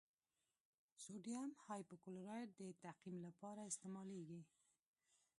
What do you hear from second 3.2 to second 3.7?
لپاره